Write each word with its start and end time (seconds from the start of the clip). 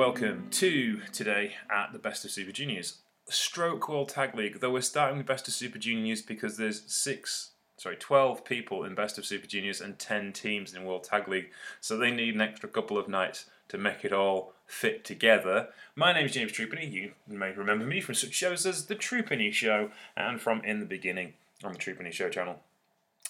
welcome 0.00 0.46
to 0.50 1.02
today 1.12 1.52
at 1.70 1.92
the 1.92 1.98
Best 1.98 2.24
of 2.24 2.30
Super 2.30 2.52
Juniors 2.52 3.00
Stroke 3.28 3.86
World 3.86 4.08
Tag 4.08 4.34
League. 4.34 4.58
Though 4.58 4.70
we're 4.70 4.80
starting 4.80 5.18
with 5.18 5.26
Best 5.26 5.46
of 5.46 5.52
Super 5.52 5.76
Juniors 5.76 6.22
because 6.22 6.56
there's 6.56 6.90
six, 6.90 7.50
sorry, 7.76 7.96
12 7.96 8.42
people 8.42 8.82
in 8.84 8.94
Best 8.94 9.18
of 9.18 9.26
Super 9.26 9.46
Juniors 9.46 9.82
and 9.82 9.98
10 9.98 10.32
teams 10.32 10.72
in 10.72 10.84
World 10.84 11.04
Tag 11.04 11.28
League, 11.28 11.50
so 11.82 11.98
they 11.98 12.10
need 12.10 12.34
an 12.34 12.40
extra 12.40 12.66
couple 12.66 12.96
of 12.96 13.08
nights 13.08 13.44
to 13.68 13.76
make 13.76 14.02
it 14.02 14.10
all 14.14 14.54
fit 14.66 15.04
together. 15.04 15.68
My 15.94 16.14
name 16.14 16.24
is 16.24 16.32
James 16.32 16.52
Troopany. 16.52 16.90
You 16.90 17.12
may 17.28 17.50
remember 17.50 17.84
me 17.84 18.00
from 18.00 18.14
such 18.14 18.32
shows 18.32 18.64
as 18.64 18.86
The 18.86 18.96
Troopany 18.96 19.52
Show 19.52 19.90
and 20.16 20.40
from 20.40 20.64
In 20.64 20.80
the 20.80 20.86
Beginning 20.86 21.34
on 21.62 21.72
the 21.72 21.78
Troopany 21.78 22.10
Show 22.10 22.30
channel, 22.30 22.60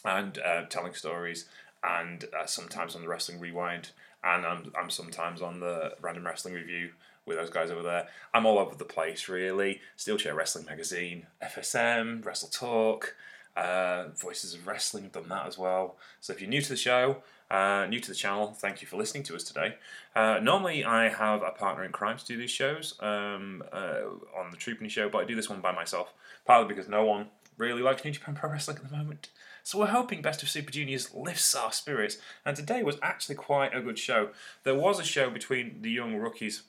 and 0.04 0.38
uh, 0.38 0.66
telling 0.66 0.94
stories, 0.94 1.46
and 1.82 2.26
uh, 2.26 2.46
sometimes 2.46 2.94
on 2.94 3.02
the 3.02 3.08
Wrestling 3.08 3.40
Rewind 3.40 3.90
and 4.24 4.44
I'm, 4.46 4.72
I'm 4.78 4.90
sometimes 4.90 5.42
on 5.42 5.60
the 5.60 5.94
Random 6.00 6.26
Wrestling 6.26 6.54
Review 6.54 6.90
with 7.26 7.36
those 7.36 7.50
guys 7.50 7.70
over 7.70 7.82
there. 7.82 8.08
I'm 8.34 8.46
all 8.46 8.58
over 8.58 8.74
the 8.74 8.84
place, 8.84 9.28
really. 9.28 9.80
Steelchair 9.96 10.34
Wrestling 10.34 10.66
Magazine, 10.66 11.26
FSM, 11.42 12.24
Wrestle 12.24 12.48
Talk, 12.48 13.14
uh, 13.56 14.08
Voices 14.16 14.54
of 14.54 14.66
Wrestling, 14.66 15.04
I've 15.04 15.12
done 15.12 15.28
that 15.28 15.46
as 15.46 15.58
well. 15.58 15.96
So 16.20 16.32
if 16.32 16.40
you're 16.40 16.50
new 16.50 16.62
to 16.62 16.68
the 16.68 16.76
show, 16.76 17.22
uh, 17.50 17.86
new 17.88 18.00
to 18.00 18.08
the 18.08 18.14
channel, 18.14 18.52
thank 18.52 18.80
you 18.80 18.86
for 18.86 18.96
listening 18.96 19.24
to 19.24 19.34
us 19.34 19.42
today. 19.42 19.74
Uh, 20.14 20.38
normally, 20.40 20.84
I 20.84 21.08
have 21.08 21.42
a 21.42 21.50
partner 21.50 21.84
in 21.84 21.92
crime 21.92 22.16
to 22.16 22.24
do 22.24 22.36
these 22.36 22.50
shows 22.50 22.94
um, 23.00 23.62
uh, 23.72 24.02
on 24.38 24.50
the 24.50 24.56
Troopany 24.56 24.88
Show, 24.88 25.08
but 25.08 25.18
I 25.18 25.24
do 25.24 25.34
this 25.34 25.50
one 25.50 25.60
by 25.60 25.72
myself, 25.72 26.12
partly 26.46 26.72
because 26.72 26.88
no 26.88 27.04
one 27.04 27.26
really 27.60 27.82
likes 27.82 28.04
New 28.04 28.10
Japan 28.10 28.34
Pro 28.34 28.50
Wrestling 28.50 28.78
at 28.78 28.90
the 28.90 28.96
moment. 28.96 29.28
So 29.62 29.78
we're 29.78 29.86
hoping 29.86 30.22
Best 30.22 30.42
of 30.42 30.48
Super 30.48 30.72
Juniors 30.72 31.14
lifts 31.14 31.54
our 31.54 31.70
spirits, 31.70 32.16
and 32.44 32.56
today 32.56 32.82
was 32.82 32.96
actually 33.02 33.34
quite 33.36 33.76
a 33.76 33.82
good 33.82 33.98
show. 33.98 34.30
There 34.64 34.74
was 34.74 34.98
a 34.98 35.04
show 35.04 35.30
between 35.30 35.82
the 35.82 35.90
young 35.90 36.16
rookies. 36.16 36.62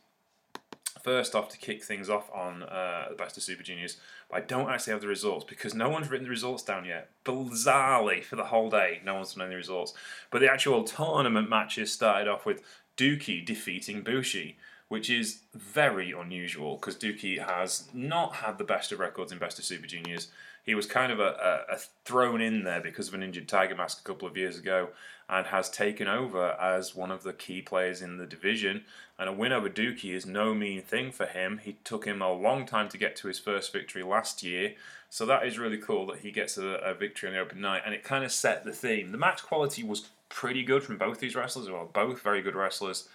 First 1.01 1.33
off, 1.33 1.49
to 1.49 1.57
kick 1.57 1.83
things 1.83 2.11
off 2.11 2.29
on 2.31 2.61
uh, 2.63 3.13
Best 3.17 3.37
of 3.37 3.41
Super 3.41 3.63
Juniors, 3.63 3.97
but 4.29 4.37
I 4.37 4.45
don't 4.45 4.69
actually 4.69 4.91
have 4.91 5.01
the 5.01 5.07
results 5.07 5.45
because 5.45 5.73
no 5.73 5.89
one's 5.89 6.11
written 6.11 6.25
the 6.25 6.29
results 6.29 6.61
down 6.61 6.85
yet. 6.85 7.09
Bizarrely, 7.25 8.23
for 8.23 8.35
the 8.35 8.43
whole 8.43 8.69
day, 8.69 9.01
no 9.03 9.15
one's 9.15 9.33
done 9.33 9.47
any 9.47 9.55
results. 9.55 9.93
But 10.29 10.41
the 10.41 10.51
actual 10.51 10.83
tournament 10.83 11.49
matches 11.49 11.91
started 11.91 12.27
off 12.27 12.45
with 12.45 12.61
Douki 12.97 13.43
defeating 13.43 14.03
Bushi 14.03 14.57
which 14.91 15.09
is 15.09 15.43
very 15.55 16.11
unusual 16.11 16.75
because 16.75 16.97
Douki 16.97 17.39
has 17.39 17.87
not 17.93 18.35
had 18.35 18.57
the 18.57 18.65
best 18.65 18.91
of 18.91 18.99
records 18.99 19.31
in 19.31 19.37
Best 19.37 19.57
of 19.57 19.63
Super 19.63 19.87
Juniors. 19.87 20.27
He 20.63 20.75
was 20.75 20.85
kind 20.85 21.11
of 21.11 21.19
a, 21.19 21.65
a, 21.69 21.75
a, 21.75 21.77
thrown 22.05 22.41
in 22.41 22.63
there 22.63 22.81
because 22.81 23.07
of 23.07 23.13
an 23.13 23.23
injured 23.23 23.47
Tiger 23.47 23.75
Mask 23.75 23.99
a 23.99 24.03
couple 24.03 24.27
of 24.27 24.37
years 24.37 24.57
ago 24.57 24.89
and 25.27 25.47
has 25.47 25.69
taken 25.69 26.07
over 26.07 26.51
as 26.51 26.95
one 26.95 27.09
of 27.09 27.23
the 27.23 27.33
key 27.33 27.61
players 27.61 28.01
in 28.01 28.17
the 28.17 28.25
division. 28.25 28.83
And 29.17 29.29
a 29.29 29.33
win 29.33 29.51
over 29.51 29.69
Douki 29.69 30.13
is 30.13 30.25
no 30.25 30.53
mean 30.53 30.81
thing 30.81 31.11
for 31.11 31.25
him. 31.25 31.61
He 31.63 31.77
took 31.83 32.05
him 32.05 32.21
a 32.21 32.31
long 32.31 32.65
time 32.65 32.89
to 32.89 32.97
get 32.97 33.15
to 33.17 33.27
his 33.27 33.39
first 33.39 33.73
victory 33.73 34.03
last 34.03 34.43
year. 34.43 34.75
So 35.09 35.25
that 35.25 35.45
is 35.45 35.57
really 35.57 35.77
cool 35.77 36.05
that 36.07 36.19
he 36.19 36.31
gets 36.31 36.57
a, 36.57 36.65
a 36.65 36.93
victory 36.93 37.29
on 37.29 37.35
the 37.35 37.41
open 37.41 37.61
night. 37.61 37.81
And 37.85 37.93
it 37.93 38.03
kind 38.03 38.23
of 38.23 38.31
set 38.31 38.63
the 38.63 38.73
theme. 38.73 39.11
The 39.11 39.17
match 39.17 39.43
quality 39.43 39.83
was 39.83 40.09
pretty 40.29 40.63
good 40.63 40.83
from 40.83 40.97
both 40.97 41.19
these 41.19 41.35
wrestlers. 41.35 41.69
Well, 41.69 41.89
both 41.91 42.21
very 42.21 42.41
good 42.41 42.55
wrestlers 42.55 43.07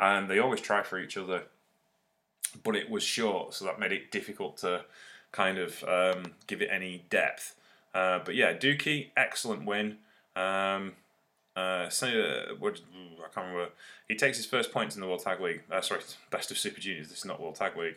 and 0.00 0.28
they 0.28 0.38
always 0.38 0.60
try 0.60 0.82
for 0.82 0.98
each 0.98 1.16
other. 1.16 1.44
But 2.64 2.74
it 2.74 2.90
was 2.90 3.04
short, 3.04 3.54
so 3.54 3.64
that 3.66 3.78
made 3.78 3.92
it 3.92 4.10
difficult 4.10 4.56
to 4.58 4.84
kind 5.32 5.58
of 5.58 5.84
um, 5.84 6.32
give 6.46 6.62
it 6.62 6.68
any 6.70 7.04
depth. 7.10 7.54
Uh, 7.94 8.20
but 8.24 8.34
yeah, 8.34 8.52
Douki, 8.52 9.08
excellent 9.16 9.64
win. 9.66 9.98
Um, 10.36 10.92
uh, 11.56 11.88
so, 11.88 12.06
uh, 12.06 12.54
what, 12.58 12.80
I 13.18 13.28
can't 13.34 13.48
remember. 13.48 13.70
He 14.08 14.14
takes 14.14 14.36
his 14.36 14.46
first 14.46 14.72
points 14.72 14.94
in 14.94 15.00
the 15.00 15.06
World 15.06 15.22
Tag 15.22 15.40
League. 15.40 15.62
Uh, 15.70 15.80
sorry, 15.80 16.00
Best 16.30 16.50
of 16.50 16.58
Super 16.58 16.80
Juniors. 16.80 17.08
This 17.08 17.18
is 17.18 17.24
not 17.24 17.40
World 17.40 17.56
Tag 17.56 17.76
League. 17.76 17.96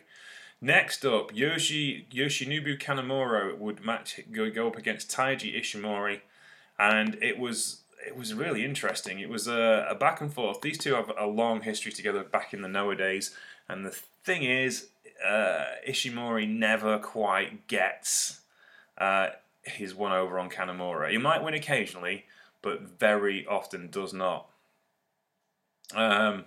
Next 0.60 1.04
up, 1.04 1.34
Yoshi 1.34 2.06
Yoshinobu 2.12 2.78
Kanemaru 2.78 3.58
would 3.58 3.84
match 3.84 4.20
go, 4.32 4.50
go 4.50 4.68
up 4.68 4.76
against 4.76 5.10
Taiji 5.10 5.58
Ishimori, 5.58 6.20
and 6.78 7.18
it 7.20 7.38
was 7.38 7.82
it 8.06 8.16
was 8.16 8.34
really 8.34 8.64
interesting. 8.64 9.18
It 9.18 9.28
was 9.28 9.46
a, 9.46 9.86
a, 9.90 9.94
back 9.94 10.20
and 10.20 10.32
forth. 10.32 10.60
These 10.60 10.78
two 10.78 10.94
have 10.94 11.12
a 11.18 11.26
long 11.26 11.62
history 11.62 11.92
together 11.92 12.22
back 12.22 12.52
in 12.52 12.62
the 12.62 12.68
Noah 12.68 12.96
days. 12.96 13.34
And 13.68 13.84
the 13.84 13.90
thing 14.24 14.42
is, 14.42 14.88
uh, 15.24 15.64
Ishimori 15.88 16.48
never 16.48 16.98
quite 16.98 17.66
gets 17.66 18.40
uh, 18.98 19.28
his 19.62 19.94
one 19.94 20.12
over 20.12 20.38
on 20.38 20.50
Kanemaru. 20.50 21.10
He 21.10 21.18
might 21.18 21.42
win 21.42 21.54
occasionally, 21.54 22.26
but 22.62 22.82
very 22.82 23.46
often 23.46 23.88
does 23.90 24.12
not. 24.12 24.46
Um, 25.94 26.44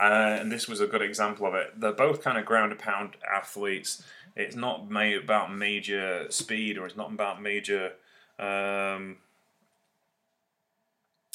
uh, 0.00 0.38
and 0.40 0.50
this 0.50 0.68
was 0.68 0.80
a 0.80 0.86
good 0.86 1.02
example 1.02 1.46
of 1.46 1.54
it. 1.54 1.78
They're 1.78 1.92
both 1.92 2.22
kind 2.22 2.38
of 2.38 2.44
ground 2.44 2.76
pound 2.78 3.16
athletes. 3.30 4.02
It's 4.34 4.56
not 4.56 4.88
about 5.14 5.54
major 5.54 6.26
speed 6.30 6.78
or 6.78 6.86
it's 6.86 6.96
not 6.96 7.12
about 7.12 7.42
major. 7.42 7.92
Um, 8.38 9.18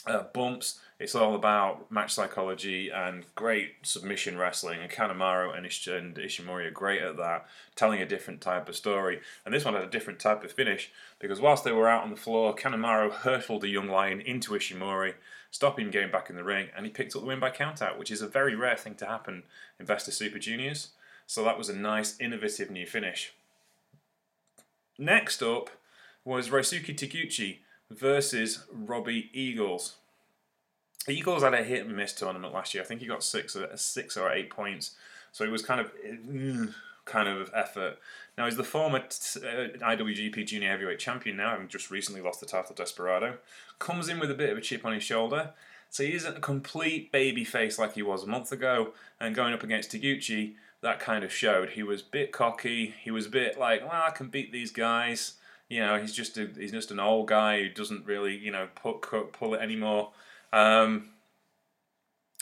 uh, 0.10 0.24
bumps. 0.34 0.80
It's 1.00 1.14
all 1.14 1.36
about 1.36 1.92
match 1.92 2.14
psychology 2.14 2.90
and 2.90 3.26
great 3.36 3.76
submission 3.84 4.38
wrestling. 4.38 4.82
And 4.82 4.92
Kanemaru 4.92 5.56
and, 5.56 5.66
Ish- 5.66 5.88
and 5.88 6.16
Ishimori 6.16 6.66
are 6.66 6.72
great 6.72 7.02
at 7.02 7.18
that, 7.18 7.46
telling 7.76 8.02
a 8.02 8.06
different 8.06 8.42
type 8.42 8.68
of 8.68 8.76
story. 8.76 9.20
And 9.46 9.54
this 9.54 9.64
one 9.64 9.76
had 9.76 9.84
a 9.84 9.90
different 9.90 10.20
type 10.20 10.44
of 10.44 10.52
finish 10.52 10.92
because 11.20 11.40
whilst 11.40 11.64
they 11.64 11.72
were 11.72 11.88
out 11.88 12.04
on 12.04 12.10
the 12.10 12.16
floor, 12.16 12.56
Kanemaru 12.56 13.12
hurtled 13.12 13.62
the 13.62 13.70
young 13.70 13.88
lion 13.88 14.22
into 14.22 14.54
Ishimori, 14.54 15.14
stopping 15.52 15.86
him 15.86 15.92
getting 15.92 16.12
back 16.12 16.30
in 16.30 16.36
the 16.36 16.44
ring, 16.44 16.70
and 16.76 16.86
he 16.86 16.92
picked 16.92 17.16
up 17.16 17.22
the 17.22 17.28
win 17.28 17.40
by 17.40 17.52
countout, 17.52 17.98
which 17.98 18.12
is 18.12 18.22
a 18.22 18.28
very 18.28 18.56
rare 18.56 18.78
thing 18.78 18.96
to 18.96 19.06
happen 19.06 19.44
in 19.80 19.86
Best 19.86 20.08
of 20.08 20.14
Super 20.14 20.40
Juniors. 20.40 20.90
So 21.28 21.44
that 21.44 21.58
was 21.58 21.70
a 21.70 21.76
nice, 21.76 22.20
innovative 22.20 22.72
new 22.72 22.86
finish. 22.88 23.34
Next 24.98 25.44
up 25.44 25.70
was 26.26 26.50
Ryusuke 26.50 26.96
Taguchi 26.96 27.60
versus 27.92 28.66
Robbie 28.72 29.30
Eagles. 29.34 29.96
Eagles 31.08 31.44
had 31.44 31.54
a 31.54 31.64
hit 31.64 31.86
and 31.86 31.96
miss 31.96 32.14
tournament 32.14 32.54
last 32.54 32.74
year. 32.74 32.84
I 32.84 32.86
think 32.86 33.02
he 33.02 33.08
got 33.08 33.24
six, 33.24 33.56
or, 33.56 33.70
six 33.78 34.18
or 34.18 34.32
eight 34.32 34.50
points. 34.50 34.96
So 35.32 35.44
it 35.44 35.52
was 35.52 35.62
kind 35.62 35.80
of 35.80 35.92
mm, 36.06 36.74
kind 37.06 37.30
of 37.30 37.50
effort. 37.54 37.98
Now 38.38 38.46
he's 38.46 38.58
the 38.58 38.64
former 38.64 39.00
uh, 39.00 39.00
IWGP 39.00 40.46
Junior 40.46 40.70
Heavyweight 40.70 41.00
Champion 41.00 41.38
now, 41.38 41.52
having 41.52 41.68
just 41.68 41.90
recently 41.90 42.22
lost 42.22 42.40
the 42.40 42.46
title 42.46 42.76
to 42.76 42.84
Desperado. 42.84 43.38
Comes 43.80 44.10
in 44.10 44.20
with 44.20 44.32
a 44.32 44.36
bit 44.36 44.50
of 44.50 44.58
a 44.58 44.62
chip 44.62 44.86
on 44.86 44.94
his 44.94 45.04
shoulder. 45.04 45.52
So 45.90 46.04
he 46.04 46.14
isn't 46.14 46.38
a 46.38 46.42
complete 46.42 47.12
baby 47.12 47.46
face 47.46 47.80
like 47.80 47.94
he 47.94 48.02
was 48.02 48.24
a 48.24 48.28
month 48.28 48.52
ago. 48.52 48.94
And 49.20 49.34
going 49.34 49.54
up 49.54 49.64
against 49.64 49.92
Taguchi, 49.92 50.56
that 50.82 51.00
kind 51.00 51.24
of 51.24 51.32
showed. 51.32 51.70
He 51.70 51.84
was 51.84 52.02
a 52.02 52.12
bit 52.12 52.32
cocky. 52.32 52.94
He 53.02 53.10
was 53.10 53.26
a 53.26 53.30
bit 53.30 53.58
like, 53.58 53.82
well, 53.82 54.04
I 54.06 54.12
can 54.12 54.28
beat 54.28 54.52
these 54.52 54.72
guys. 54.72 55.34
You 55.70 55.82
know, 55.82 56.00
he's 56.00 56.14
just 56.14 56.38
a, 56.38 56.50
he's 56.56 56.72
just 56.72 56.92
an 56.92 57.00
old 57.00 57.28
guy 57.28 57.62
who 57.62 57.70
doesn't 57.70 58.06
really, 58.06 58.38
you 58.38 58.52
know, 58.52 58.68
put, 58.76 59.02
pull 59.34 59.54
it 59.54 59.62
anymore. 59.62 60.12
Um, 60.54 61.10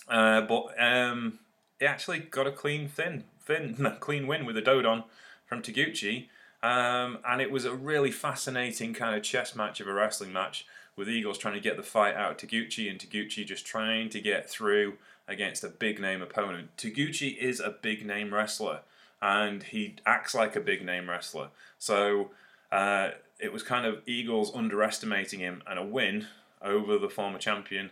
uh, 0.08 0.42
but 0.42 0.80
um, 0.80 1.40
he 1.80 1.86
actually 1.86 2.20
got 2.20 2.48
a 2.48 2.52
clean 2.52 2.88
thin, 2.88 3.24
thin, 3.42 3.96
clean 4.00 4.28
win 4.28 4.46
with 4.46 4.58
a 4.58 4.62
Dodon 4.62 5.06
from 5.46 5.62
Taguchi. 5.62 6.28
Um, 6.62 7.20
and 7.28 7.42
it 7.42 7.52
was 7.52 7.66
a 7.66 7.76
really 7.76 8.12
fascinating 8.12 8.94
kind 8.94 9.16
of 9.16 9.24
chess 9.24 9.56
match 9.56 9.80
of 9.80 9.88
a 9.88 9.94
wrestling 9.94 10.34
match 10.34 10.66
with 10.96 11.10
Eagles 11.10 11.38
trying 11.38 11.54
to 11.54 11.60
get 11.60 11.78
the 11.78 11.84
fight 11.84 12.16
out 12.16 12.32
of 12.32 12.38
Taguchi 12.38 12.90
and 12.90 13.00
Taguchi 13.00 13.46
just 13.46 13.66
trying 13.66 14.10
to 14.10 14.22
get 14.22 14.50
through 14.50 14.94
against 15.28 15.64
a 15.64 15.70
big 15.70 16.00
name 16.00 16.22
opponent. 16.22 16.70
Taguchi 16.78 17.38
is 17.38 17.60
a 17.60 17.70
big 17.70 18.06
name 18.06 18.34
wrestler 18.34 18.82
and 19.22 19.64
he 19.64 19.96
acts 20.06 20.34
like 20.34 20.56
a 20.56 20.60
big 20.60 20.86
name 20.86 21.10
wrestler. 21.10 21.50
So 21.78 22.32
uh, 22.72 23.12
it 23.40 23.52
was 23.52 23.64
kind 23.64 23.86
of 23.86 24.02
Eagles 24.06 24.54
underestimating 24.56 25.40
him, 25.40 25.62
and 25.68 25.80
a 25.80 25.84
win 25.84 26.28
over 26.62 26.98
the 26.98 27.10
former 27.10 27.38
champion 27.38 27.92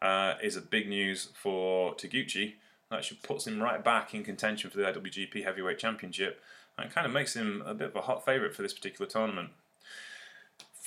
uh, 0.00 0.34
is 0.42 0.56
a 0.56 0.60
big 0.60 0.88
news 0.88 1.28
for 1.34 1.94
Taguchi. 1.94 2.54
That 2.90 3.04
should 3.04 3.22
puts 3.22 3.46
him 3.46 3.62
right 3.62 3.82
back 3.82 4.14
in 4.14 4.22
contention 4.22 4.70
for 4.70 4.78
the 4.78 4.84
IWGP 4.84 5.44
Heavyweight 5.44 5.78
Championship, 5.78 6.40
and 6.78 6.92
kind 6.92 7.06
of 7.06 7.12
makes 7.12 7.34
him 7.34 7.62
a 7.66 7.74
bit 7.74 7.88
of 7.88 7.96
a 7.96 8.02
hot 8.02 8.24
favourite 8.24 8.54
for 8.54 8.62
this 8.62 8.74
particular 8.74 9.10
tournament. 9.10 9.50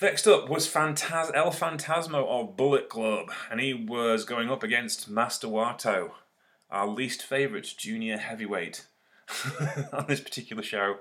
Next 0.01 0.27
up 0.27 0.47
was 0.47 0.67
Fantas- 0.67 1.31
El 1.33 1.51
Phantasmo 1.51 2.27
of 2.27 2.55
Bullet 2.55 2.87
Club, 2.87 3.31
and 3.49 3.59
he 3.59 3.73
was 3.73 4.25
going 4.25 4.49
up 4.49 4.61
against 4.61 5.09
Master 5.09 5.47
Wato, 5.47 6.11
our 6.69 6.87
least 6.87 7.23
favourite 7.23 7.73
junior 7.77 8.17
heavyweight 8.17 8.85
on 9.91 10.05
this 10.07 10.19
particular 10.19 10.61
show 10.61 10.97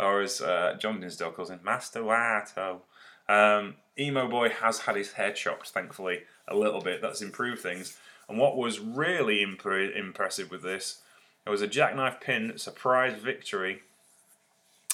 or 0.00 0.22
as 0.22 0.40
uh, 0.40 0.76
John 0.78 1.00
Dinsdale 1.00 1.32
calls 1.32 1.50
him, 1.50 1.60
Master 1.62 2.00
Wato. 2.00 2.80
Um, 3.28 3.76
Emo 3.98 4.28
Boy 4.28 4.48
has 4.48 4.80
had 4.80 4.96
his 4.96 5.12
hair 5.12 5.32
chopped, 5.32 5.68
thankfully, 5.68 6.22
a 6.48 6.56
little 6.56 6.80
bit. 6.80 7.02
That's 7.02 7.22
improved 7.22 7.60
things. 7.60 7.96
And 8.28 8.38
what 8.38 8.56
was 8.56 8.80
really 8.80 9.42
imp- 9.42 9.66
impressive 9.66 10.50
with 10.50 10.62
this, 10.62 11.02
it 11.46 11.50
was 11.50 11.62
a 11.62 11.66
jackknife 11.66 12.20
pin 12.20 12.58
surprise 12.58 13.14
victory 13.20 13.82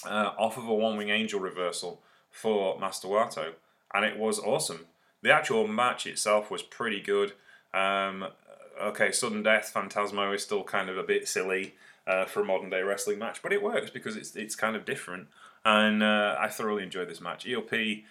uh, 0.04 0.32
off 0.38 0.56
of 0.56 0.66
a 0.66 0.74
one 0.74 0.96
wing 0.96 1.10
angel 1.10 1.40
reversal 1.40 2.00
for 2.30 2.78
Master 2.78 3.08
Wato, 3.08 3.52
and 3.94 4.04
it 4.04 4.18
was 4.18 4.38
awesome. 4.38 4.86
The 5.22 5.32
actual 5.32 5.66
match 5.66 6.06
itself 6.06 6.50
was 6.50 6.62
pretty 6.62 7.00
good. 7.00 7.32
Um, 7.72 8.26
okay, 8.80 9.10
sudden 9.10 9.42
death, 9.42 9.72
Phantasmo 9.74 10.34
is 10.34 10.42
still 10.42 10.62
kind 10.62 10.88
of 10.88 10.98
a 10.98 11.02
bit 11.02 11.28
silly. 11.28 11.74
Uh, 12.06 12.24
for 12.24 12.40
a 12.40 12.44
modern 12.44 12.70
day 12.70 12.82
wrestling 12.82 13.18
match, 13.18 13.42
but 13.42 13.52
it 13.52 13.60
works 13.60 13.90
because 13.90 14.16
it's 14.16 14.36
it's 14.36 14.54
kind 14.54 14.76
of 14.76 14.84
different, 14.84 15.26
and 15.64 16.04
uh, 16.04 16.36
I 16.38 16.46
thoroughly 16.46 16.84
enjoyed 16.84 17.08
this 17.08 17.20
match. 17.20 17.48
ELP 17.48 18.04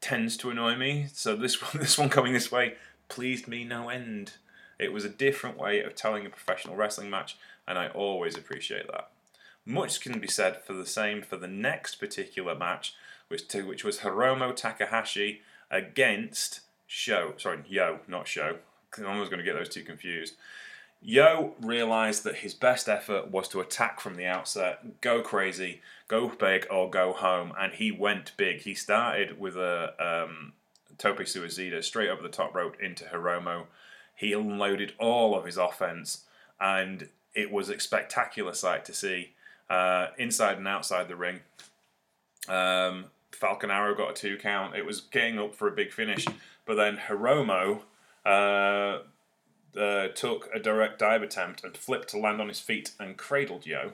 tends 0.00 0.36
to 0.36 0.50
annoy 0.50 0.76
me, 0.76 1.06
so 1.12 1.34
this 1.34 1.60
one, 1.74 1.82
this 1.82 1.98
one 1.98 2.08
coming 2.08 2.32
this 2.32 2.52
way 2.52 2.74
pleased 3.08 3.48
me 3.48 3.64
no 3.64 3.88
end. 3.90 4.34
It 4.78 4.92
was 4.92 5.04
a 5.04 5.10
different 5.10 5.58
way 5.58 5.82
of 5.82 5.94
telling 5.94 6.24
a 6.24 6.30
professional 6.30 6.76
wrestling 6.76 7.10
match, 7.10 7.36
and 7.68 7.76
I 7.76 7.88
always 7.88 8.38
appreciate 8.38 8.86
that. 8.86 9.10
Much 9.66 10.00
can 10.00 10.18
be 10.18 10.28
said 10.28 10.62
for 10.64 10.72
the 10.72 10.86
same 10.86 11.20
for 11.20 11.36
the 11.36 11.46
next 11.46 11.96
particular 11.96 12.54
match, 12.54 12.94
which 13.28 13.46
to, 13.48 13.62
which 13.62 13.84
was 13.84 13.98
Hiromu 13.98 14.56
Takahashi 14.56 15.42
against 15.70 16.60
SHO. 16.86 17.34
Sorry, 17.36 17.58
Yo, 17.68 17.98
not 18.08 18.26
SHO. 18.26 18.56
I 18.98 19.18
was 19.18 19.28
going 19.28 19.38
to 19.38 19.44
get 19.44 19.54
those 19.54 19.68
two 19.68 19.82
confused. 19.82 20.34
Yo 21.02 21.54
realised 21.60 22.24
that 22.24 22.36
his 22.36 22.52
best 22.52 22.88
effort 22.88 23.30
was 23.30 23.48
to 23.48 23.60
attack 23.60 24.00
from 24.00 24.16
the 24.16 24.26
outset, 24.26 25.00
go 25.00 25.22
crazy, 25.22 25.80
go 26.08 26.28
big, 26.28 26.66
or 26.70 26.90
go 26.90 27.14
home, 27.14 27.54
and 27.58 27.72
he 27.72 27.90
went 27.90 28.36
big. 28.36 28.60
He 28.60 28.74
started 28.74 29.40
with 29.40 29.56
a 29.56 29.94
um, 29.98 30.52
Tope 30.98 31.26
straight 31.26 32.10
over 32.10 32.22
the 32.22 32.28
top 32.28 32.54
rope 32.54 32.76
into 32.80 33.04
Hiromu. 33.04 33.64
He 34.14 34.34
unloaded 34.34 34.92
all 34.98 35.34
of 35.34 35.46
his 35.46 35.56
offense, 35.56 36.24
and 36.60 37.08
it 37.34 37.50
was 37.50 37.70
a 37.70 37.80
spectacular 37.80 38.52
sight 38.52 38.84
to 38.84 38.92
see 38.92 39.30
uh, 39.70 40.08
inside 40.18 40.58
and 40.58 40.68
outside 40.68 41.08
the 41.08 41.16
ring. 41.16 41.40
Um, 42.46 43.06
Falcon 43.32 43.70
Arrow 43.70 43.94
got 43.94 44.10
a 44.10 44.14
two 44.14 44.36
count. 44.36 44.76
It 44.76 44.84
was 44.84 45.00
getting 45.00 45.38
up 45.38 45.54
for 45.54 45.66
a 45.66 45.72
big 45.72 45.92
finish, 45.92 46.26
but 46.66 46.74
then 46.74 46.98
Hiromu. 47.08 47.80
Uh, 48.26 48.98
uh, 49.76 50.08
took 50.08 50.48
a 50.54 50.58
direct 50.58 50.98
dive 50.98 51.22
attempt 51.22 51.64
and 51.64 51.76
flipped 51.76 52.08
to 52.10 52.18
land 52.18 52.40
on 52.40 52.48
his 52.48 52.60
feet 52.60 52.92
and 52.98 53.16
cradled 53.16 53.66
Yo 53.66 53.92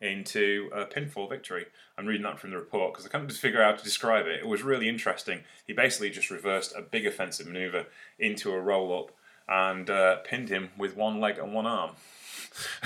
into 0.00 0.68
a 0.74 0.84
pinfall 0.84 1.28
victory. 1.28 1.66
I'm 1.96 2.06
reading 2.06 2.24
that 2.24 2.40
from 2.40 2.50
the 2.50 2.56
report 2.56 2.92
because 2.92 3.06
I 3.06 3.08
can't 3.08 3.28
just 3.28 3.40
figure 3.42 3.62
out 3.62 3.72
how 3.72 3.78
to 3.78 3.84
describe 3.84 4.26
it. 4.26 4.40
It 4.40 4.46
was 4.46 4.62
really 4.62 4.88
interesting. 4.88 5.40
He 5.66 5.72
basically 5.72 6.10
just 6.10 6.30
reversed 6.30 6.74
a 6.76 6.82
big 6.82 7.06
offensive 7.06 7.46
maneuver 7.46 7.86
into 8.18 8.52
a 8.52 8.60
roll 8.60 8.98
up 8.98 9.12
and 9.48 9.88
uh, 9.88 10.16
pinned 10.24 10.48
him 10.48 10.70
with 10.76 10.96
one 10.96 11.20
leg 11.20 11.38
and 11.38 11.54
one 11.54 11.66
arm. 11.66 11.92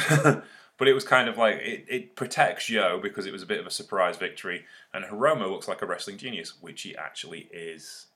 but 0.78 0.88
it 0.88 0.92
was 0.92 1.04
kind 1.04 1.28
of 1.28 1.38
like 1.38 1.56
it, 1.56 1.84
it 1.88 2.16
protects 2.16 2.68
Yo 2.68 2.98
because 3.00 3.26
it 3.26 3.32
was 3.32 3.42
a 3.42 3.46
bit 3.46 3.60
of 3.60 3.66
a 3.66 3.70
surprise 3.70 4.16
victory, 4.16 4.64
and 4.92 5.04
Hiromu 5.04 5.50
looks 5.50 5.68
like 5.68 5.82
a 5.82 5.86
wrestling 5.86 6.18
genius, 6.18 6.54
which 6.60 6.82
he 6.82 6.96
actually 6.96 7.48
is. 7.52 8.06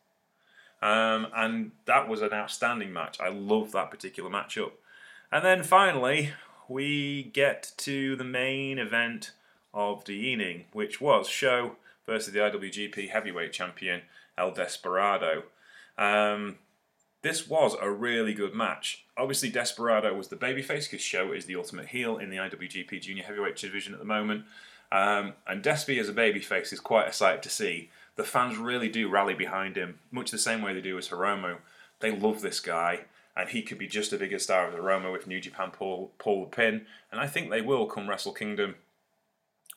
Um, 0.83 1.27
and 1.35 1.73
that 1.87 2.09
was 2.09 2.23
an 2.23 2.33
outstanding 2.33 2.93
match. 2.93 3.21
I 3.21 3.29
love 3.29 3.73
that 3.73 3.91
particular 3.91 4.31
matchup. 4.31 4.73
And 5.31 5.45
then 5.45 5.63
finally, 5.63 6.33
we 6.69 7.25
get 7.35 7.73
to 7.79 8.17
the 8.17 8.25
main 8.25 8.79
event 8.79 9.33
of 9.75 10.05
the 10.05 10.15
evening, 10.15 10.65
which 10.73 11.01
was 11.01 11.29
SHO 11.29 11.77
versus 12.07 12.33
the 12.33 12.41
IWGP 12.41 13.11
Heavyweight 13.11 13.53
Champion 13.53 14.03
El 14.37 14.53
Desperado. 14.53 15.45
Um, 15.99 16.57
this 17.23 17.49
was 17.49 17.77
a 17.81 17.91
really 17.91 18.33
good 18.33 18.55
match. 18.55 19.05
Obviously, 19.17 19.51
Desperado 19.51 20.15
was 20.15 20.29
the 20.29 20.37
babyface 20.37 20.91
because 20.91 21.03
SHO 21.03 21.33
is 21.33 21.45
the 21.45 21.57
ultimate 21.57 21.89
heel 21.89 22.17
in 22.17 22.31
the 22.31 22.39
IWGP 22.39 23.03
Junior 23.03 23.25
Heavyweight 23.25 23.57
division 23.57 23.93
at 23.93 24.01
the 24.01 24.07
moment. 24.07 24.45
Um, 24.91 25.35
and 25.47 25.63
Despy 25.63 26.01
as 26.01 26.09
a 26.09 26.15
babyface 26.15 26.73
is 26.73 26.81
quite 26.81 27.07
a 27.07 27.13
sight 27.13 27.43
to 27.45 27.51
see 27.51 27.91
the 28.21 28.27
fans 28.27 28.59
really 28.59 28.91
do 28.91 29.09
rally 29.09 29.33
behind 29.33 29.77
him, 29.77 29.99
much 30.11 30.31
the 30.31 30.37
same 30.37 30.61
way 30.61 30.75
they 30.75 30.83
do 30.83 30.99
as 30.99 31.09
Hiromu. 31.09 31.57
They 32.01 32.15
love 32.15 32.43
this 32.43 32.61
guy, 32.61 33.05
and 33.35 33.49
he 33.49 33.63
could 33.63 33.79
be 33.79 33.87
just 33.87 34.13
a 34.13 34.19
bigger 34.19 34.39
star 34.39 34.69
as 34.69 34.75
Hiromu 34.75 35.17
if 35.17 35.27
New 35.27 35.41
Japan 35.41 35.71
pull, 35.71 36.13
pull 36.19 36.43
the 36.43 36.51
pin, 36.51 36.85
and 37.11 37.19
I 37.19 37.27
think 37.27 37.49
they 37.49 37.63
will 37.63 37.87
come 37.87 38.11
Wrestle 38.11 38.35
Kingdom. 38.35 38.75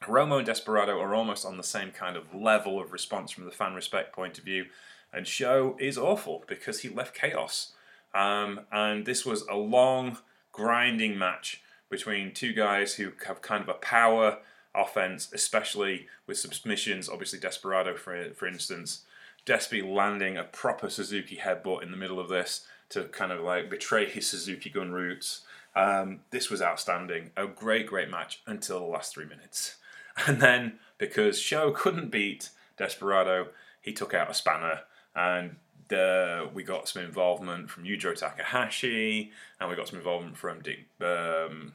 Hiromu 0.01 0.40
and 0.40 0.45
Desperado 0.45 1.00
are 1.00 1.16
almost 1.16 1.45
on 1.45 1.56
the 1.56 1.63
same 1.63 1.92
kind 1.92 2.18
of 2.18 2.36
level 2.36 2.81
of 2.81 2.92
response 2.92 3.31
from 3.31 3.45
the 3.45 3.51
fan 3.51 3.75
respect 3.75 4.13
point 4.13 4.38
of 4.38 4.44
view, 4.44 4.66
and 5.13 5.25
SHO 5.25 5.78
is 5.80 5.98
awful 5.98 6.44
because 6.45 6.81
he 6.81 6.90
left 6.90 7.16
chaos. 7.16 7.72
Um, 8.13 8.62
and 8.74 9.06
this 9.06 9.25
was 9.25 9.44
a 9.44 9.56
long, 9.56 10.18
grinding 10.51 11.18
match 11.18 11.62
between 11.90 12.34
two 12.34 12.51
guys 12.51 12.95
who 12.95 13.13
have 13.25 13.42
kind 13.42 13.63
of 13.63 13.69
a 13.69 13.75
power 13.75 14.40
offense, 14.75 15.29
especially 15.33 16.07
with 16.27 16.37
submissions. 16.37 17.09
Obviously, 17.09 17.39
Desperado, 17.39 17.95
for 17.95 18.33
for 18.33 18.47
instance, 18.47 19.03
Despy 19.45 19.83
landing 19.83 20.37
a 20.37 20.43
proper 20.43 20.89
Suzuki 20.89 21.37
headbutt 21.37 21.83
in 21.83 21.91
the 21.91 21.97
middle 21.97 22.19
of 22.19 22.29
this 22.29 22.65
to 22.89 23.05
kind 23.05 23.31
of 23.31 23.41
like 23.41 23.69
betray 23.69 24.09
his 24.09 24.27
Suzuki 24.27 24.69
gun 24.69 24.91
roots. 24.91 25.41
Um, 25.75 26.19
this 26.29 26.49
was 26.49 26.61
outstanding. 26.61 27.31
A 27.35 27.47
great, 27.47 27.87
great 27.87 28.09
match 28.09 28.41
until 28.45 28.79
the 28.79 28.85
last 28.85 29.13
three 29.13 29.25
minutes. 29.25 29.77
And 30.27 30.39
then, 30.39 30.73
because 30.99 31.41
SHO 31.41 31.71
couldn't 31.71 32.11
beat 32.11 32.51
Desperado, 32.77 33.47
he 33.81 33.93
took 33.93 34.13
out 34.13 34.29
a 34.29 34.33
spanner 34.35 34.81
and 35.15 35.55
uh, 35.91 36.45
we 36.53 36.61
got 36.61 36.87
some 36.87 37.03
involvement 37.03 37.71
from 37.71 37.83
Yujiro 37.83 38.15
Takahashi 38.15 39.31
and 39.59 39.69
we 39.71 39.75
got 39.75 39.87
some 39.87 39.97
involvement 39.97 40.37
from 40.37 40.61
Dick, 40.61 40.85
um, 41.01 41.73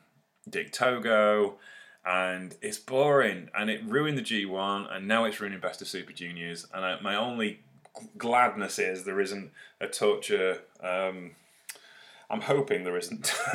Dick 0.48 0.70
Togo 0.70 1.58
and 2.04 2.54
it's 2.62 2.78
boring 2.78 3.50
and 3.56 3.70
it 3.70 3.84
ruined 3.84 4.18
the 4.18 4.22
G1 4.22 4.94
and 4.94 5.06
now 5.06 5.24
it's 5.24 5.40
ruining 5.40 5.60
Best 5.60 5.82
of 5.82 5.88
Super 5.88 6.12
Juniors 6.12 6.66
and 6.72 6.84
I, 6.84 7.00
my 7.00 7.14
only 7.14 7.60
gladness 8.16 8.78
is 8.78 9.04
there 9.04 9.20
isn't 9.20 9.50
a 9.80 9.88
torture 9.88 10.62
um, 10.82 11.32
I'm 12.30 12.42
hoping 12.42 12.84
there 12.84 12.96
isn't 12.96 13.34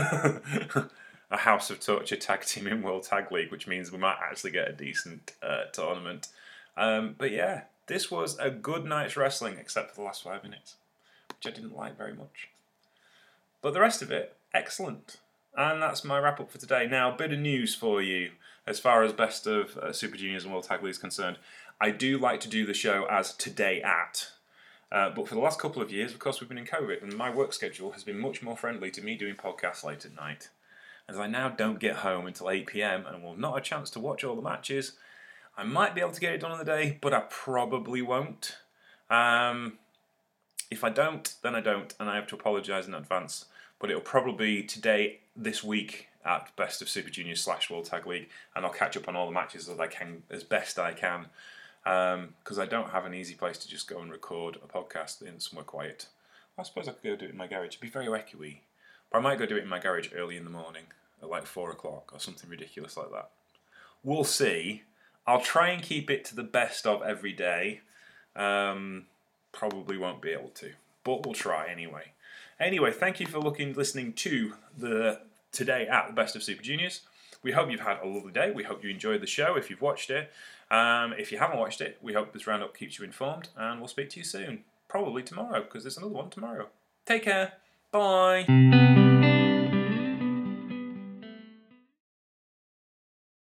a 1.32 1.38
House 1.38 1.70
of 1.70 1.80
Torture 1.80 2.16
tag 2.16 2.42
team 2.42 2.68
in 2.68 2.82
World 2.82 3.04
Tag 3.04 3.32
League 3.32 3.52
which 3.52 3.68
means 3.68 3.92
we 3.92 3.98
might 3.98 4.18
actually 4.22 4.52
get 4.52 4.70
a 4.70 4.74
decent 4.74 5.34
uh, 5.42 5.66
tournament. 5.72 6.28
Um, 6.76 7.16
but 7.18 7.32
yeah 7.32 7.64
this 7.88 8.12
was 8.12 8.38
a 8.40 8.50
good 8.50 8.86
night's 8.86 9.18
wrestling 9.18 9.58
except 9.60 9.92
for 9.92 10.02
the 10.02 10.06
last 10.06 10.24
five 10.24 10.44
minutes 10.44 10.76
which 11.30 11.52
I 11.52 11.56
didn't 11.56 11.76
like 11.76 11.98
very 11.98 12.14
much. 12.14 12.50
But 13.62 13.74
the 13.74 13.82
rest 13.82 14.02
of 14.02 14.12
it 14.12 14.36
excellent 14.54 15.18
and 15.56 15.82
that's 15.82 16.04
my 16.04 16.20
wrap 16.20 16.40
up 16.40 16.52
for 16.52 16.58
today. 16.58 16.88
Now, 16.90 17.14
a 17.14 17.18
bit 17.18 17.34
of 17.34 17.40
news 17.40 17.76
for 17.76 18.02
you 18.02 18.32
as 18.66 18.80
far 18.80 19.04
as 19.04 19.14
best 19.14 19.46
of 19.46 19.78
uh, 19.78 19.94
Super 19.94 20.18
Juniors 20.18 20.44
and 20.44 20.54
World 20.54 20.66
Tag 20.66 20.82
League 20.82 20.92
is 20.92 20.98
concerned. 20.98 21.38
I 21.80 21.92
do 21.92 22.18
like 22.18 22.40
to 22.42 22.50
do 22.50 22.66
the 22.66 22.74
show 22.74 23.06
as 23.10 23.34
today 23.34 23.82
at. 23.82 24.30
Uh, 24.92 25.10
but 25.10 25.28
for 25.28 25.36
the 25.36 25.42
last 25.42 25.60
couple 25.60 25.82
of 25.82 25.92
years, 25.92 26.14
of 26.14 26.20
course, 26.20 26.40
we've 26.40 26.48
been 26.48 26.58
in 26.58 26.66
COVID, 26.66 27.02
and 27.02 27.16
my 27.16 27.30
work 27.30 27.52
schedule 27.52 27.92
has 27.92 28.04
been 28.04 28.20
much 28.20 28.42
more 28.42 28.56
friendly 28.56 28.92
to 28.92 29.02
me 29.02 29.16
doing 29.16 29.36
podcasts 29.36 29.84
late 29.84 30.06
at 30.06 30.16
night. 30.16 30.50
As 31.10 31.18
I 31.18 31.28
now 31.28 31.50
don't 31.50 31.80
get 31.80 31.98
home 31.98 32.28
until 32.28 32.50
8 32.50 32.68
pm 32.68 33.06
and 33.06 33.24
will 33.24 33.36
not 33.36 33.56
have 33.56 33.58
a 33.58 33.66
chance 33.66 33.90
to 33.92 34.00
watch 34.00 34.24
all 34.24 34.36
the 34.36 34.42
matches, 34.42 34.94
I 35.58 35.64
might 35.64 35.94
be 35.94 36.02
able 36.02 36.12
to 36.12 36.22
get 36.22 36.34
it 36.34 36.42
done 36.42 36.52
in 36.52 36.58
the 36.60 36.64
day, 36.64 36.98
but 37.02 37.14
I 37.14 37.24
probably 37.30 38.02
won't. 38.02 38.58
Um, 39.10 39.80
if 40.72 40.84
I 40.84 40.90
don't, 40.90 41.34
then 41.42 41.56
I 41.56 41.60
don't, 41.60 41.94
and 42.00 42.10
I 42.10 42.16
have 42.16 42.28
to 42.28 42.36
apologise 42.36 42.88
in 42.88 42.94
advance 42.94 43.46
but 43.84 43.90
it'll 43.90 44.02
probably 44.02 44.62
be 44.62 44.64
today, 44.64 45.20
this 45.36 45.62
week 45.62 46.08
at 46.24 46.56
Best 46.56 46.82
of 46.82 46.88
Super 46.88 47.10
Juniors 47.10 47.42
slash 47.42 47.70
World 47.70 47.84
Tag 47.84 48.08
League, 48.08 48.30
and 48.56 48.64
I'll 48.64 48.72
catch 48.72 48.96
up 48.96 49.10
on 49.10 49.18
all 49.18 49.26
the 49.26 49.34
matches 49.34 49.68
as 49.68 49.78
I 49.78 49.88
can, 49.88 50.24
as 50.30 50.42
best 50.42 50.80
I 50.80 50.94
can, 50.94 51.26
because 51.84 52.58
um, 52.58 52.62
I 52.62 52.66
don't 52.66 52.92
have 52.92 53.04
an 53.04 53.14
easy 53.14 53.36
place 53.36 53.58
to 53.58 53.68
just 53.68 53.90
go 53.90 54.00
and 54.00 54.10
record 54.10 54.56
a 54.56 54.60
podcast 54.60 55.22
in 55.22 55.42
somewhere 55.42 55.66
quiet. 55.66 56.06
I 56.58 56.64
suppose 56.64 56.88
I 56.88 56.94
could 56.94 57.04
go 57.04 57.18
do 57.18 57.26
it 57.26 57.32
in 57.32 57.38
my 57.38 57.48
garage. 57.48 57.72
It'd 57.72 57.82
be 57.82 57.90
very 57.90 58.06
echoey, 58.06 58.60
but 59.12 59.18
I 59.18 59.22
might 59.22 59.38
go 59.38 59.46
do 59.46 59.58
it 59.58 59.64
in 59.64 59.68
my 59.68 59.80
garage 59.80 60.12
early 60.16 60.38
in 60.38 60.46
the 60.46 60.50
morning 60.50 60.86
at 61.22 61.30
like 61.30 61.46
four 61.46 61.70
o'clock 61.70 62.12
or 62.14 62.22
something 62.22 62.50
ridiculous 62.50 62.96
like 62.96 63.12
that. 63.12 63.32
We'll 64.02 64.24
see. 64.24 64.84
I'll 65.28 65.42
try 65.42 65.72
and 65.72 65.84
keep 65.84 66.10
it 66.10 66.24
to 66.24 66.38
the 66.38 66.44
best 66.44 66.88
of 66.88 67.02
every 67.04 67.34
day. 67.34 67.82
Um, 68.34 69.08
probably 69.52 69.98
won't 69.98 70.22
be 70.22 70.30
able 70.30 70.52
to, 70.56 70.72
but 71.04 71.26
we'll 71.26 71.36
try 71.36 71.68
anyway. 71.70 72.13
Anyway, 72.60 72.92
thank 72.92 73.20
you 73.20 73.28
for 73.28 73.40
looking, 73.40 73.74
listening 73.74 74.14
to 74.14 74.54
the 74.78 75.22
today 75.52 75.88
at 75.88 76.08
the 76.08 76.14
Best 76.14 76.36
of 76.36 76.44
Super 76.44 76.64
Juniors. 76.64 77.02
We 77.44 77.52
hope 77.52 77.70
you've 77.70 77.82
had 77.82 78.00
a 78.02 78.08
lovely 78.08 78.32
day. 78.32 78.52
We 78.52 78.64
hope 78.64 78.84
you 78.84 78.90
enjoyed 78.90 79.22
the 79.22 79.28
show 79.28 79.56
if 79.56 79.70
you've 79.70 79.82
watched 79.82 80.10
it. 80.10 80.32
Um, 80.72 81.14
if 81.14 81.32
you 81.32 81.38
haven't 81.38 81.60
watched 81.60 81.82
it, 81.82 81.98
we 82.02 82.14
hope 82.14 82.34
this 82.34 82.48
roundup 82.48 82.76
keeps 82.76 82.98
you 82.98 83.06
informed, 83.06 83.50
and 83.58 83.80
we'll 83.80 83.90
speak 83.90 84.10
to 84.12 84.20
you 84.20 84.26
soon. 84.26 84.64
Probably 84.88 85.24
tomorrow, 85.24 85.62
because 85.62 85.84
there's 85.84 85.98
another 85.98 86.14
one 86.14 86.30
tomorrow. 86.30 86.70
Take 87.06 87.24
care. 87.24 87.54
Bye. 87.92 89.03